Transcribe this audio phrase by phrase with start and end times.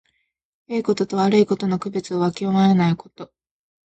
[0.67, 3.31] よいことと悪いことの区別をわきまえないこと。